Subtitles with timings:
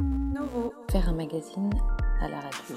[0.00, 0.72] Novo.
[0.88, 1.70] Faire un magazine
[2.20, 2.76] à la radio.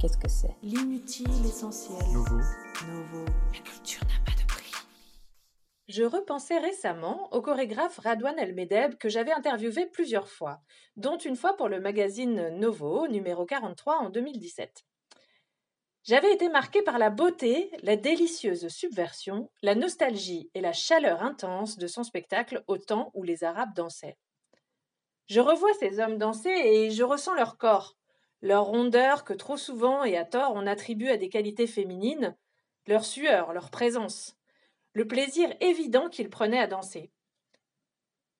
[0.00, 0.56] Qu'est-ce que c'est?
[0.62, 1.98] L'inutile essentiel.
[2.14, 2.38] Nouveau.
[2.88, 3.24] Novo.
[3.52, 4.72] La culture n'a pas de prix.
[5.88, 10.62] Je repensais récemment au chorégraphe Radwan El-Medeb que j'avais interviewé plusieurs fois,
[10.96, 14.82] dont une fois pour le magazine Novo, numéro 43 en 2017.
[16.04, 21.76] J'avais été marquée par la beauté, la délicieuse subversion, la nostalgie et la chaleur intense
[21.76, 24.16] de son spectacle au temps où les Arabes dansaient.
[25.26, 27.96] Je revois ces hommes danser et je ressens leur corps,
[28.42, 32.36] leur rondeur que trop souvent et à tort on attribue à des qualités féminines,
[32.86, 34.36] leur sueur, leur présence,
[34.92, 37.10] le plaisir évident qu'ils prenaient à danser.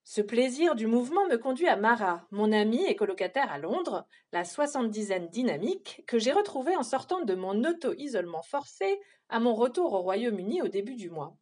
[0.04, 4.44] Ce plaisir du mouvement me conduit à Mara, mon amie et colocataire à Londres, la
[4.44, 10.02] soixante-dizaine dynamique, que j'ai retrouvée en sortant de mon auto-isolement forcé à mon retour au
[10.02, 11.36] Royaume-Uni au début du mois.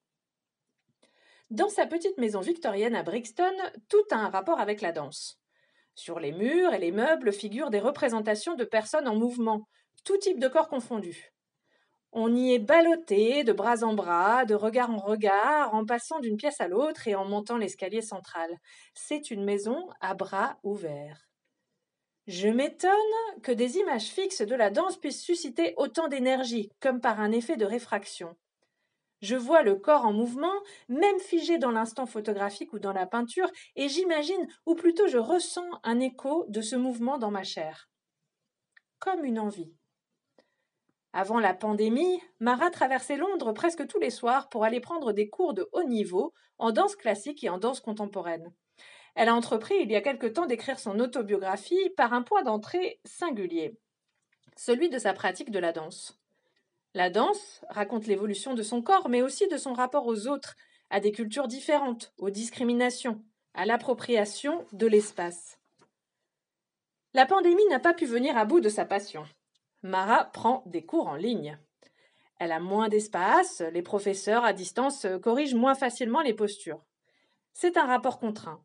[1.51, 3.55] Dans sa petite maison victorienne à Brixton,
[3.91, 5.39] tout a un rapport avec la danse.
[5.95, 9.69] Sur les murs et les meubles figurent des représentations de personnes en mouvement,
[10.05, 11.33] tout type de corps confondus.
[12.13, 16.37] On y est ballotté de bras en bras, de regard en regard, en passant d'une
[16.37, 18.51] pièce à l'autre et en montant l'escalier central.
[18.95, 21.29] C'est une maison à bras ouverts.
[22.27, 22.91] Je m'étonne
[23.43, 27.57] que des images fixes de la danse puissent susciter autant d'énergie, comme par un effet
[27.57, 28.37] de réfraction.
[29.25, 30.53] Je vois le corps en mouvement,
[30.91, 35.67] même figé dans l'instant photographique ou dans la peinture, et j'imagine, ou plutôt je ressens
[35.83, 37.89] un écho de ce mouvement dans ma chair.
[38.99, 39.73] Comme une envie.
[41.15, 45.55] Avant la pandémie, Mara traversait Londres presque tous les soirs pour aller prendre des cours
[45.55, 48.53] de haut niveau en danse classique et en danse contemporaine.
[49.15, 53.01] Elle a entrepris il y a quelque temps d'écrire son autobiographie par un point d'entrée
[53.07, 53.75] singulier,
[54.55, 56.21] celui de sa pratique de la danse.
[56.95, 60.55] La danse raconte l'évolution de son corps, mais aussi de son rapport aux autres,
[60.91, 63.21] à des cultures différentes, aux discriminations,
[63.53, 65.59] à l'appropriation de l'espace.
[67.13, 69.27] La pandémie n'a pas pu venir à bout de sa passion.
[69.83, 71.59] Mara prend des cours en ligne.
[72.39, 76.85] Elle a moins d'espace, les professeurs à distance corrigent moins facilement les postures.
[77.53, 78.65] C'est un rapport contraint.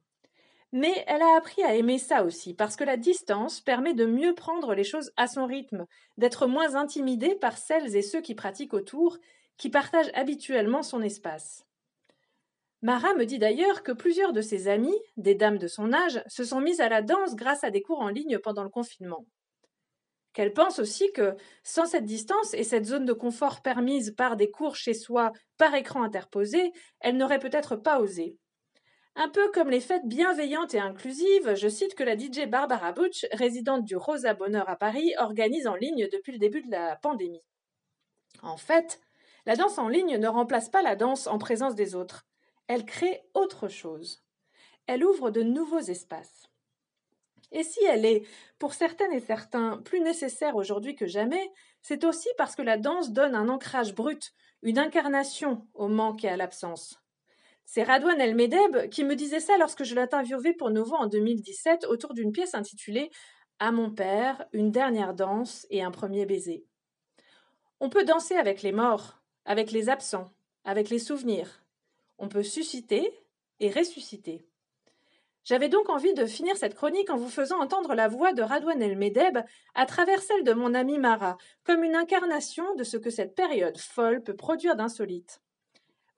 [0.71, 4.35] Mais elle a appris à aimer ça aussi, parce que la distance permet de mieux
[4.35, 5.85] prendre les choses à son rythme,
[6.17, 9.17] d'être moins intimidée par celles et ceux qui pratiquent autour,
[9.57, 11.65] qui partagent habituellement son espace.
[12.81, 16.43] Mara me dit d'ailleurs que plusieurs de ses amies, des dames de son âge, se
[16.43, 19.25] sont mises à la danse grâce à des cours en ligne pendant le confinement
[20.33, 24.49] qu'elle pense aussi que sans cette distance et cette zone de confort permise par des
[24.49, 28.37] cours chez soi par écran interposé, elle n'aurait peut-être pas osé.
[29.15, 33.25] Un peu comme les fêtes bienveillantes et inclusives, je cite que la DJ Barbara Butch,
[33.33, 37.43] résidente du Rosa Bonheur à Paris, organise en ligne depuis le début de la pandémie.
[38.41, 39.01] En fait,
[39.45, 42.25] la danse en ligne ne remplace pas la danse en présence des autres.
[42.67, 44.23] Elle crée autre chose.
[44.87, 46.49] Elle ouvre de nouveaux espaces.
[47.51, 48.27] Et si elle est,
[48.59, 53.11] pour certaines et certains, plus nécessaire aujourd'hui que jamais, c'est aussi parce que la danse
[53.11, 57.01] donne un ancrage brut, une incarnation au manque et à l'absence.
[57.71, 61.85] C'est Radouane El Medeb qui me disait ça lorsque je l'interviewais pour Novo en 2017
[61.85, 63.11] autour d'une pièce intitulée
[63.59, 66.65] À mon père, une dernière danse et un premier baiser.
[67.79, 70.31] On peut danser avec les morts, avec les absents,
[70.65, 71.61] avec les souvenirs.
[72.17, 73.13] On peut susciter
[73.59, 74.41] et ressusciter.
[75.43, 78.81] J'avais donc envie de finir cette chronique en vous faisant entendre la voix de Radouane
[78.81, 79.37] El Medeb
[79.75, 83.77] à travers celle de mon ami Mara, comme une incarnation de ce que cette période
[83.77, 85.43] folle peut produire d'insolite.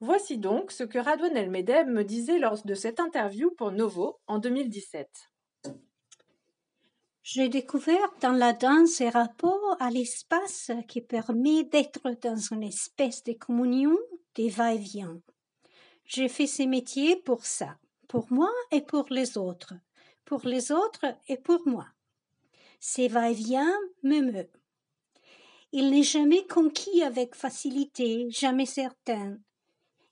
[0.04, 4.18] Voici donc ce que Radouane El Medeb me disait lors de cette interview pour Novo
[4.26, 5.08] en 2017.
[7.22, 13.22] J'ai découvert dans la danse un rapport à l'espace qui permet d'être dans une espèce
[13.22, 13.96] de communion
[14.34, 15.20] des va-et-vient.
[16.04, 17.76] J'ai fait ce métier pour ça
[18.08, 19.74] pour moi et pour les autres,
[20.24, 21.86] pour les autres et pour moi.
[22.80, 24.50] Ces va-et-vient me meut.
[25.70, 29.38] Il n'est jamais conquis avec facilité, jamais certain.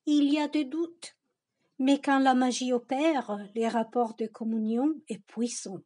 [0.07, 1.17] Il y a des doutes,
[1.79, 5.79] mais quand la magie opère, les rapports de communion est puissant.